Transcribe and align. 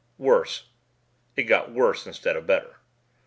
Worse, 0.17 0.69
it 1.35 1.43
got 1.43 1.71
worse 1.71 2.07
instead 2.07 2.35
of 2.35 2.47
better. 2.47 2.77